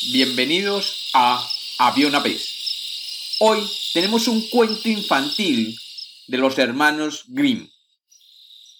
Bienvenidos 0.00 1.10
a 1.12 1.44
Había 1.80 2.06
una 2.06 2.20
vez. 2.20 3.36
Hoy 3.40 3.68
tenemos 3.92 4.28
un 4.28 4.48
cuento 4.48 4.88
infantil 4.88 5.76
de 6.28 6.38
los 6.38 6.56
hermanos 6.56 7.24
Grimm. 7.26 7.68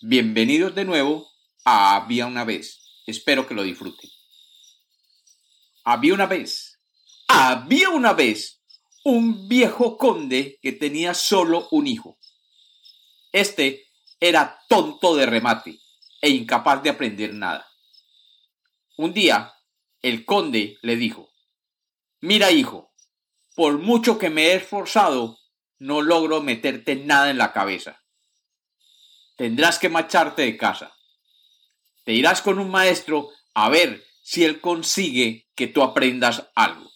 Bienvenidos 0.00 0.76
de 0.76 0.84
nuevo 0.84 1.28
a 1.64 1.96
Había 1.96 2.26
una 2.26 2.44
vez. 2.44 3.02
Espero 3.04 3.48
que 3.48 3.54
lo 3.54 3.64
disfruten. 3.64 4.08
Había 5.82 6.14
una 6.14 6.26
vez. 6.26 6.78
Había 7.26 7.90
una 7.90 8.12
vez 8.12 8.62
un 9.02 9.48
viejo 9.48 9.98
conde 9.98 10.60
que 10.62 10.70
tenía 10.70 11.14
solo 11.14 11.66
un 11.72 11.88
hijo. 11.88 12.16
Este 13.32 13.88
era 14.20 14.60
tonto 14.68 15.16
de 15.16 15.26
remate 15.26 15.80
e 16.22 16.30
incapaz 16.30 16.80
de 16.80 16.90
aprender 16.90 17.34
nada. 17.34 17.68
Un 18.96 19.12
día 19.12 19.52
el 20.02 20.24
conde 20.24 20.78
le 20.82 20.96
dijo, 20.96 21.30
Mira, 22.20 22.50
hijo, 22.50 22.92
por 23.54 23.78
mucho 23.78 24.18
que 24.18 24.30
me 24.30 24.46
he 24.46 24.54
esforzado, 24.54 25.38
no 25.78 26.02
logro 26.02 26.42
meterte 26.42 26.96
nada 26.96 27.30
en 27.30 27.38
la 27.38 27.52
cabeza. 27.52 28.02
Tendrás 29.36 29.78
que 29.78 29.88
marcharte 29.88 30.42
de 30.42 30.56
casa. 30.56 30.96
Te 32.04 32.12
irás 32.12 32.42
con 32.42 32.58
un 32.58 32.70
maestro 32.70 33.30
a 33.54 33.68
ver 33.68 34.04
si 34.22 34.44
él 34.44 34.60
consigue 34.60 35.48
que 35.54 35.68
tú 35.68 35.82
aprendas 35.82 36.48
algo. 36.54 36.90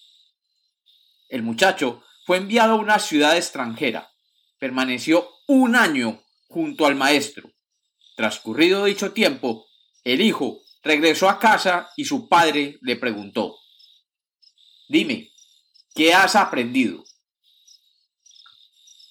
El 1.29 1.43
muchacho 1.43 2.03
fue 2.25 2.39
enviado 2.39 2.73
a 2.73 2.77
una 2.77 2.99
ciudad 2.99 3.37
extranjera. 3.37 4.13
Permaneció 4.59 5.29
un 5.47 5.77
año 5.77 6.23
junto 6.49 6.87
al 6.87 6.95
maestro. 6.95 7.53
Transcurrido 8.17 8.85
dicho 8.85 9.13
tiempo, 9.13 9.67
el 10.05 10.21
hijo 10.21 10.62
Regresó 10.83 11.29
a 11.29 11.39
casa 11.39 11.91
y 11.97 12.05
su 12.05 12.29
padre 12.29 12.79
le 12.81 12.97
preguntó, 12.97 13.59
Dime, 14.89 15.33
¿qué 15.95 16.13
has 16.13 16.35
aprendido? 16.35 17.05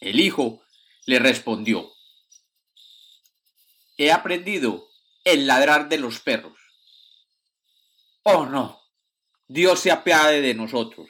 El 0.01 0.19
hijo 0.19 0.61
le 1.05 1.19
respondió, 1.19 1.93
He 3.97 4.11
aprendido 4.11 4.89
el 5.23 5.47
ladrar 5.47 5.87
de 5.87 5.97
los 5.97 6.19
perros. 6.19 6.59
Oh 8.23 8.45
no, 8.45 8.81
Dios 9.47 9.79
se 9.79 9.91
apiade 9.91 10.41
de 10.41 10.53
nosotros, 10.53 11.09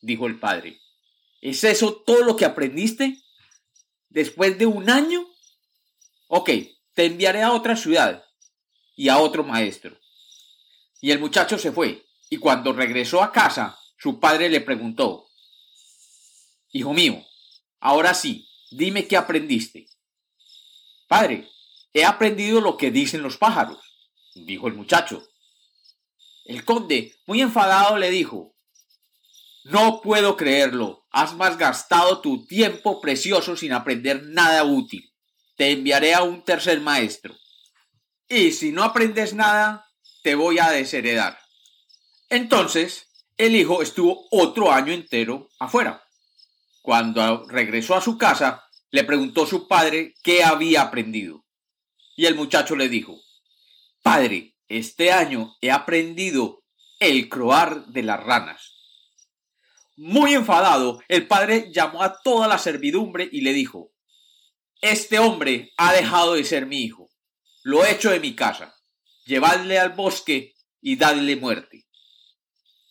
dijo 0.00 0.26
el 0.26 0.38
padre. 0.38 0.80
¿Es 1.40 1.64
eso 1.64 2.02
todo 2.06 2.24
lo 2.24 2.36
que 2.36 2.46
aprendiste? 2.46 3.22
¿Después 4.08 4.58
de 4.58 4.66
un 4.66 4.88
año? 4.88 5.26
Ok, 6.28 6.50
te 6.94 7.06
enviaré 7.06 7.42
a 7.42 7.52
otra 7.52 7.76
ciudad 7.76 8.24
y 8.98 9.10
a 9.10 9.18
otro 9.18 9.44
maestro. 9.44 9.96
Y 11.00 11.12
el 11.12 11.20
muchacho 11.20 11.56
se 11.56 11.70
fue, 11.70 12.04
y 12.28 12.38
cuando 12.38 12.72
regresó 12.72 13.22
a 13.22 13.30
casa, 13.30 13.78
su 13.96 14.18
padre 14.18 14.48
le 14.48 14.60
preguntó, 14.60 15.28
Hijo 16.72 16.92
mío, 16.92 17.24
ahora 17.78 18.12
sí, 18.12 18.48
dime 18.72 19.06
qué 19.06 19.16
aprendiste. 19.16 19.86
Padre, 21.06 21.48
he 21.92 22.04
aprendido 22.04 22.60
lo 22.60 22.76
que 22.76 22.90
dicen 22.90 23.22
los 23.22 23.36
pájaros, 23.36 23.78
dijo 24.34 24.66
el 24.66 24.74
muchacho. 24.74 25.24
El 26.44 26.64
conde, 26.64 27.14
muy 27.24 27.40
enfadado, 27.40 27.98
le 27.98 28.10
dijo, 28.10 28.56
No 29.62 30.00
puedo 30.00 30.36
creerlo, 30.36 31.06
has 31.12 31.36
malgastado 31.36 32.20
tu 32.20 32.46
tiempo 32.46 33.00
precioso 33.00 33.56
sin 33.56 33.72
aprender 33.72 34.24
nada 34.24 34.64
útil. 34.64 35.14
Te 35.56 35.70
enviaré 35.70 36.14
a 36.14 36.24
un 36.24 36.42
tercer 36.42 36.80
maestro. 36.80 37.36
Y 38.30 38.52
si 38.52 38.72
no 38.72 38.82
aprendes 38.84 39.32
nada, 39.32 39.88
te 40.22 40.34
voy 40.34 40.58
a 40.58 40.70
desheredar. 40.70 41.38
Entonces, 42.28 43.08
el 43.38 43.56
hijo 43.56 43.80
estuvo 43.80 44.26
otro 44.30 44.70
año 44.70 44.92
entero 44.92 45.48
afuera. 45.58 46.04
Cuando 46.82 47.46
regresó 47.48 47.94
a 47.94 48.02
su 48.02 48.18
casa, 48.18 48.64
le 48.90 49.04
preguntó 49.04 49.44
a 49.44 49.46
su 49.46 49.66
padre 49.66 50.14
qué 50.22 50.44
había 50.44 50.82
aprendido. 50.82 51.46
Y 52.16 52.26
el 52.26 52.34
muchacho 52.34 52.76
le 52.76 52.90
dijo, 52.90 53.18
Padre, 54.02 54.56
este 54.68 55.10
año 55.10 55.56
he 55.62 55.70
aprendido 55.70 56.64
el 57.00 57.30
croar 57.30 57.86
de 57.86 58.02
las 58.02 58.22
ranas. 58.22 58.74
Muy 59.96 60.34
enfadado, 60.34 61.00
el 61.08 61.26
padre 61.26 61.70
llamó 61.72 62.02
a 62.02 62.20
toda 62.20 62.46
la 62.46 62.58
servidumbre 62.58 63.26
y 63.32 63.40
le 63.40 63.54
dijo, 63.54 63.90
Este 64.82 65.18
hombre 65.18 65.72
ha 65.78 65.94
dejado 65.94 66.34
de 66.34 66.44
ser 66.44 66.66
mi 66.66 66.82
hijo 66.82 66.97
lo 67.68 67.84
echo 67.84 68.08
de 68.08 68.18
mi 68.18 68.34
casa, 68.34 68.74
llevadle 69.26 69.78
al 69.78 69.90
bosque 69.90 70.54
y 70.80 70.96
dadle 70.96 71.36
muerte. 71.36 71.86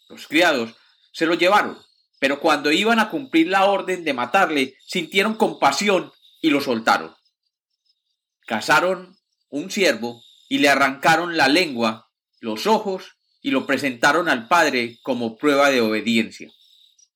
Los 0.07 0.27
criados 0.27 0.75
se 1.11 1.25
lo 1.25 1.33
llevaron, 1.33 1.79
pero 2.19 2.39
cuando 2.39 2.71
iban 2.71 2.99
a 2.99 3.09
cumplir 3.09 3.47
la 3.47 3.65
orden 3.65 4.03
de 4.03 4.13
matarle, 4.13 4.77
sintieron 4.85 5.33
compasión 5.33 6.11
y 6.43 6.51
lo 6.51 6.61
soltaron. 6.61 7.15
Cazaron 8.45 9.17
un 9.49 9.71
ciervo 9.71 10.21
y 10.47 10.59
le 10.59 10.69
arrancaron 10.69 11.37
la 11.37 11.47
lengua, 11.47 12.11
los 12.39 12.67
ojos 12.67 13.17
y 13.41 13.49
lo 13.49 13.65
presentaron 13.65 14.29
al 14.29 14.47
padre 14.47 14.99
como 15.01 15.37
prueba 15.37 15.71
de 15.71 15.81
obediencia. 15.81 16.51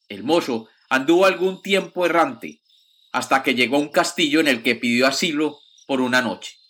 El 0.10 0.24
mozo 0.24 0.68
anduvo 0.90 1.28
algún 1.28 1.62
tiempo 1.62 2.08
errante, 2.08 2.64
hasta 3.12 3.44
que 3.44 3.54
llegó 3.54 3.76
a 3.76 3.82
un 3.82 3.90
castillo 3.90 4.40
en 4.40 4.48
el 4.48 4.64
que 4.64 4.74
pidió 4.74 5.06
asilo 5.06 5.60
por 5.86 6.02
una 6.02 6.24
noche. 6.24 6.61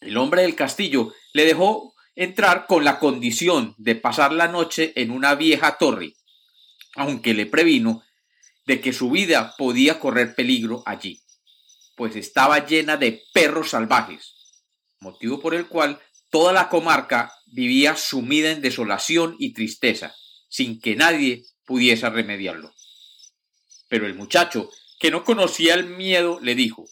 El 0.00 0.18
hombre 0.18 0.42
del 0.42 0.54
castillo 0.54 1.14
le 1.32 1.46
dejó 1.46 1.94
entrar 2.14 2.66
con 2.66 2.84
la 2.84 2.98
condición 2.98 3.74
de 3.78 3.94
pasar 3.94 4.32
la 4.32 4.48
noche 4.48 4.92
en 4.96 5.10
una 5.10 5.34
vieja 5.34 5.78
torre, 5.78 6.14
aunque 6.94 7.34
le 7.34 7.46
previno 7.46 8.02
de 8.66 8.80
que 8.80 8.92
su 8.92 9.10
vida 9.10 9.54
podía 9.56 9.98
correr 9.98 10.34
peligro 10.34 10.82
allí, 10.86 11.22
pues 11.94 12.16
estaba 12.16 12.66
llena 12.66 12.96
de 12.96 13.22
perros 13.32 13.70
salvajes, 13.70 14.34
motivo 15.00 15.40
por 15.40 15.54
el 15.54 15.66
cual 15.66 16.00
toda 16.30 16.52
la 16.52 16.68
comarca 16.68 17.32
vivía 17.46 17.96
sumida 17.96 18.50
en 18.50 18.60
desolación 18.60 19.36
y 19.38 19.52
tristeza, 19.52 20.14
sin 20.48 20.80
que 20.80 20.96
nadie 20.96 21.44
pudiese 21.64 22.08
remediarlo. 22.10 22.74
Pero 23.88 24.06
el 24.06 24.14
muchacho, 24.14 24.70
que 24.98 25.10
no 25.10 25.24
conocía 25.24 25.74
el 25.74 25.86
miedo, 25.86 26.38
le 26.40 26.54
dijo, 26.54 26.86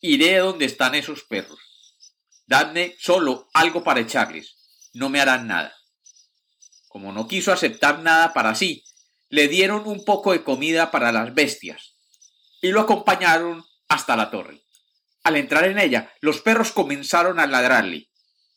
iré 0.00 0.38
donde 0.38 0.66
están 0.66 0.94
esos 0.94 1.24
perros 1.24 1.69
Dadme 2.50 2.96
solo 2.98 3.48
algo 3.54 3.84
para 3.84 4.00
echarles, 4.00 4.56
no 4.92 5.08
me 5.08 5.20
harán 5.20 5.46
nada. 5.46 5.72
Como 6.88 7.12
no 7.12 7.28
quiso 7.28 7.52
aceptar 7.52 8.00
nada 8.00 8.32
para 8.32 8.56
sí, 8.56 8.82
le 9.28 9.46
dieron 9.46 9.86
un 9.86 10.04
poco 10.04 10.32
de 10.32 10.42
comida 10.42 10.90
para 10.90 11.12
las 11.12 11.32
bestias 11.32 11.94
y 12.60 12.72
lo 12.72 12.80
acompañaron 12.80 13.64
hasta 13.86 14.16
la 14.16 14.32
torre. 14.32 14.64
Al 15.22 15.36
entrar 15.36 15.64
en 15.66 15.78
ella, 15.78 16.12
los 16.20 16.40
perros 16.40 16.72
comenzaron 16.72 17.38
a 17.38 17.46
ladrarle 17.46 18.10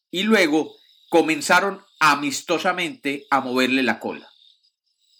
y 0.10 0.24
luego 0.24 0.74
comenzaron 1.10 1.86
amistosamente 2.00 3.28
a 3.30 3.42
moverle 3.42 3.84
la 3.84 4.00
cola. 4.00 4.28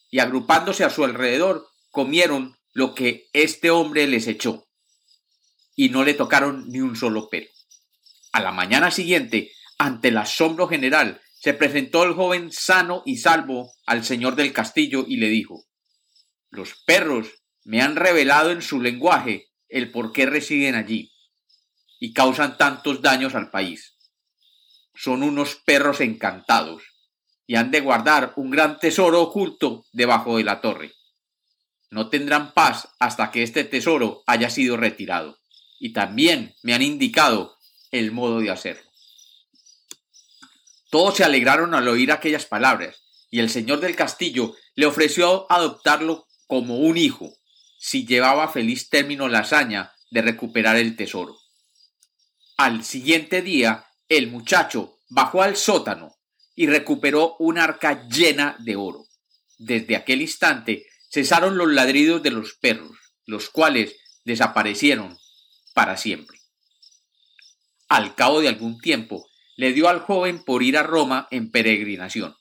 Y 0.10 0.18
agrupándose 0.18 0.84
a 0.84 0.90
su 0.90 1.04
alrededor, 1.04 1.68
comieron 1.92 2.58
lo 2.72 2.96
que 2.96 3.30
este 3.34 3.70
hombre 3.70 4.08
les 4.08 4.26
echó 4.26 4.66
y 5.76 5.90
no 5.90 6.04
le 6.04 6.16
tocaron 6.16 6.72
ni 6.72 6.82
un 6.82 6.96
solo 6.96 7.30
pelo. 7.30 7.54
A 8.34 8.42
la 8.42 8.52
mañana 8.52 8.90
siguiente, 8.90 9.52
ante 9.78 10.08
el 10.08 10.18
asombro 10.18 10.68
general, 10.68 11.22
se 11.40 11.54
presentó 11.54 12.04
el 12.04 12.14
joven 12.14 12.52
sano 12.52 13.04
y 13.06 13.18
salvo 13.18 13.74
al 13.86 14.04
señor 14.04 14.36
del 14.36 14.52
castillo 14.52 15.06
y 15.08 15.18
le 15.18 15.30
dijo 15.30 15.66
Los 16.50 16.74
perros 16.86 17.28
me 17.64 17.82
han 17.82 17.96
revelado 17.96 18.50
en 18.50 18.64
su 18.64 18.82
lenguaje 18.82 19.52
el 19.70 19.92
por 19.92 20.12
qué 20.12 20.26
residen 20.26 20.74
allí 20.74 21.14
y 22.00 22.12
causan 22.12 22.58
tantos 22.58 23.04
daños 23.04 23.36
al 23.36 23.52
país. 23.52 23.98
Son 24.96 25.22
unos 25.22 25.56
perros 25.56 26.02
encantados 26.02 26.84
y 27.46 27.56
han 27.56 27.70
de 27.70 27.82
guardar 27.82 28.34
un 28.36 28.50
gran 28.50 28.80
tesoro 28.80 29.22
oculto 29.22 29.86
debajo 29.92 30.38
de 30.38 30.44
la 30.44 30.60
torre. 30.60 30.92
No 31.92 32.10
tendrán 32.10 32.54
paz 32.54 32.90
hasta 33.00 33.30
que 33.30 33.44
este 33.44 33.64
tesoro 33.64 34.24
haya 34.26 34.50
sido 34.50 34.76
retirado. 34.76 35.38
Y 35.78 35.94
también 35.94 36.56
me 36.64 36.74
han 36.74 36.82
indicado 36.82 37.58
el 37.94 38.12
modo 38.12 38.40
de 38.40 38.50
hacerlo. 38.50 38.92
Todos 40.90 41.18
se 41.18 41.24
alegraron 41.24 41.74
al 41.74 41.88
oír 41.88 42.12
aquellas 42.12 42.46
palabras, 42.46 43.04
y 43.30 43.40
el 43.40 43.50
señor 43.50 43.80
del 43.80 43.96
castillo 43.96 44.56
le 44.76 44.88
ofreció 44.88 45.50
adoptarlo 45.50 46.28
como 46.48 46.80
un 46.80 46.98
hijo, 46.98 47.34
si 47.80 48.06
llevaba 48.06 48.50
feliz 48.50 48.90
término 48.90 49.30
la 49.30 49.40
hazaña 49.40 49.94
de 50.10 50.22
recuperar 50.22 50.76
el 50.76 50.96
tesoro. 50.96 51.38
Al 52.58 52.84
siguiente 52.84 53.42
día, 53.42 53.86
el 54.10 54.28
muchacho 54.28 55.00
bajó 55.10 55.44
al 55.44 55.56
sótano 55.56 56.16
y 56.56 56.68
recuperó 56.68 57.36
un 57.40 57.60
arca 57.60 58.08
llena 58.08 58.56
de 58.60 58.76
oro. 58.76 59.06
Desde 59.58 59.96
aquel 59.96 60.22
instante 60.22 60.88
cesaron 61.12 61.58
los 61.58 61.72
ladridos 61.72 62.24
de 62.24 62.32
los 62.32 62.54
perros, 62.54 62.98
los 63.26 63.50
cuales 63.50 63.96
desaparecieron 64.26 65.18
para 65.74 65.98
siempre. 65.98 66.43
Al 67.94 68.16
cabo 68.16 68.42
de 68.42 68.48
algún 68.48 68.80
tiempo, 68.80 69.30
le 69.56 69.72
dio 69.72 69.88
al 69.88 70.00
joven 70.00 70.44
por 70.44 70.64
ir 70.64 70.80
a 70.80 70.82
Roma 70.82 71.28
en 71.30 71.52
peregrinación. 71.52 72.36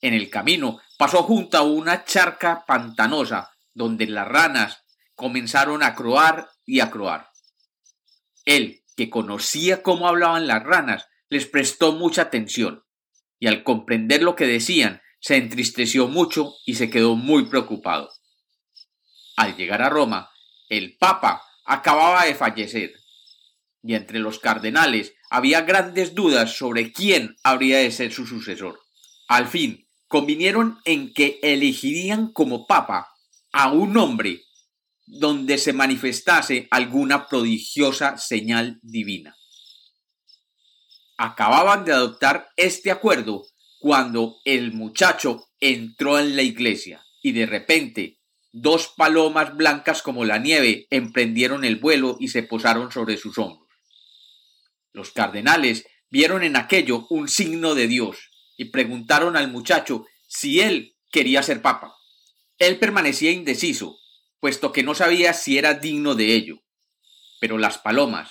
En 0.00 0.14
el 0.14 0.30
camino 0.30 0.80
pasó 0.98 1.22
junto 1.22 1.58
a 1.58 1.62
una 1.62 2.04
charca 2.04 2.64
pantanosa 2.66 3.52
donde 3.72 4.08
las 4.08 4.26
ranas 4.26 4.82
comenzaron 5.14 5.84
a 5.84 5.94
croar 5.94 6.48
y 6.66 6.80
a 6.80 6.90
croar. 6.90 7.28
Él, 8.44 8.82
que 8.96 9.10
conocía 9.10 9.80
cómo 9.80 10.08
hablaban 10.08 10.48
las 10.48 10.64
ranas, 10.64 11.06
les 11.28 11.46
prestó 11.46 11.92
mucha 11.92 12.22
atención, 12.22 12.82
y 13.38 13.46
al 13.46 13.62
comprender 13.62 14.24
lo 14.24 14.34
que 14.34 14.48
decían, 14.48 15.02
se 15.20 15.36
entristeció 15.36 16.08
mucho 16.08 16.52
y 16.66 16.74
se 16.74 16.90
quedó 16.90 17.14
muy 17.14 17.46
preocupado. 17.46 18.10
Al 19.36 19.56
llegar 19.56 19.82
a 19.82 19.88
Roma, 19.88 20.32
el 20.68 20.96
Papa 20.96 21.44
acababa 21.64 22.24
de 22.24 22.34
fallecer, 22.34 23.03
y 23.84 23.94
entre 23.94 24.18
los 24.18 24.38
cardenales 24.38 25.12
había 25.28 25.60
grandes 25.60 26.14
dudas 26.14 26.56
sobre 26.56 26.90
quién 26.92 27.36
habría 27.42 27.78
de 27.78 27.90
ser 27.90 28.12
su 28.12 28.26
sucesor. 28.26 28.80
Al 29.28 29.46
fin, 29.46 29.86
convinieron 30.08 30.78
en 30.86 31.12
que 31.12 31.38
elegirían 31.42 32.32
como 32.32 32.66
papa 32.66 33.10
a 33.52 33.70
un 33.70 33.96
hombre 33.98 34.40
donde 35.06 35.58
se 35.58 35.74
manifestase 35.74 36.66
alguna 36.70 37.28
prodigiosa 37.28 38.16
señal 38.16 38.80
divina. 38.82 39.36
Acababan 41.18 41.84
de 41.84 41.92
adoptar 41.92 42.48
este 42.56 42.90
acuerdo 42.90 43.44
cuando 43.78 44.36
el 44.44 44.72
muchacho 44.72 45.44
entró 45.60 46.18
en 46.18 46.36
la 46.36 46.42
iglesia 46.42 47.04
y 47.22 47.32
de 47.32 47.44
repente 47.44 48.18
dos 48.50 48.88
palomas 48.96 49.54
blancas 49.54 50.00
como 50.00 50.24
la 50.24 50.38
nieve 50.38 50.86
emprendieron 50.90 51.64
el 51.64 51.76
vuelo 51.76 52.16
y 52.18 52.28
se 52.28 52.42
posaron 52.42 52.90
sobre 52.90 53.18
sus 53.18 53.36
hombros. 53.36 53.63
Los 54.94 55.10
cardenales 55.10 55.86
vieron 56.08 56.44
en 56.44 56.56
aquello 56.56 57.06
un 57.10 57.28
signo 57.28 57.74
de 57.74 57.88
Dios 57.88 58.30
y 58.56 58.66
preguntaron 58.66 59.36
al 59.36 59.50
muchacho 59.50 60.06
si 60.28 60.60
él 60.60 60.96
quería 61.10 61.42
ser 61.42 61.60
papa. 61.60 61.96
Él 62.58 62.78
permanecía 62.78 63.32
indeciso, 63.32 63.98
puesto 64.38 64.72
que 64.72 64.84
no 64.84 64.94
sabía 64.94 65.34
si 65.34 65.58
era 65.58 65.74
digno 65.74 66.14
de 66.14 66.34
ello. 66.34 66.62
Pero 67.40 67.58
las 67.58 67.78
palomas, 67.78 68.30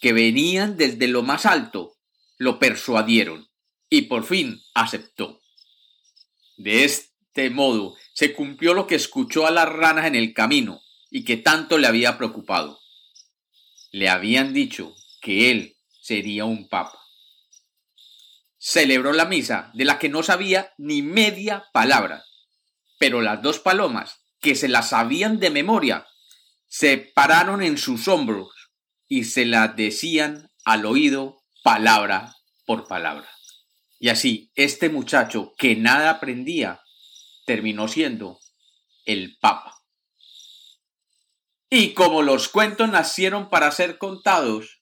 que 0.00 0.12
venían 0.12 0.76
desde 0.76 1.06
lo 1.06 1.22
más 1.22 1.46
alto, 1.46 1.94
lo 2.36 2.58
persuadieron, 2.58 3.48
y 3.88 4.02
por 4.02 4.24
fin 4.24 4.60
aceptó. 4.74 5.40
De 6.56 6.82
este 6.82 7.50
modo 7.50 7.94
se 8.12 8.34
cumplió 8.34 8.74
lo 8.74 8.88
que 8.88 8.96
escuchó 8.96 9.46
a 9.46 9.52
las 9.52 9.68
ranas 9.68 10.06
en 10.06 10.16
el 10.16 10.34
camino 10.34 10.82
y 11.10 11.24
que 11.24 11.36
tanto 11.36 11.78
le 11.78 11.86
había 11.86 12.18
preocupado. 12.18 12.80
Le 13.92 14.08
habían 14.08 14.52
dicho 14.52 14.96
que 15.20 15.52
él 15.52 15.76
sería 16.02 16.44
un 16.44 16.68
papa. 16.68 16.98
Celebró 18.58 19.12
la 19.12 19.24
misa, 19.24 19.70
de 19.74 19.84
la 19.84 19.98
que 19.98 20.08
no 20.08 20.22
sabía 20.22 20.72
ni 20.76 21.00
media 21.00 21.64
palabra, 21.72 22.24
pero 22.98 23.20
las 23.22 23.40
dos 23.40 23.60
palomas, 23.60 24.20
que 24.40 24.54
se 24.54 24.68
la 24.68 24.82
sabían 24.82 25.38
de 25.38 25.50
memoria, 25.50 26.06
se 26.66 26.98
pararon 26.98 27.62
en 27.62 27.78
sus 27.78 28.08
hombros 28.08 28.48
y 29.08 29.24
se 29.24 29.46
la 29.46 29.68
decían 29.68 30.50
al 30.64 30.86
oído 30.86 31.42
palabra 31.62 32.34
por 32.66 32.88
palabra. 32.88 33.28
Y 33.98 34.08
así, 34.08 34.50
este 34.56 34.88
muchacho 34.88 35.54
que 35.56 35.76
nada 35.76 36.10
aprendía, 36.10 36.80
terminó 37.46 37.86
siendo 37.86 38.40
el 39.04 39.36
Papa. 39.40 39.76
Y 41.70 41.94
como 41.94 42.22
los 42.22 42.48
cuentos 42.48 42.88
nacieron 42.88 43.48
para 43.48 43.70
ser 43.70 43.98
contados, 43.98 44.81